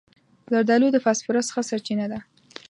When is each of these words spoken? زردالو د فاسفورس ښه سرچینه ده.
زردالو 0.51 0.87
د 0.93 0.97
فاسفورس 1.05 1.47
ښه 1.53 1.61
سرچینه 1.69 2.05
ده. 2.11 2.19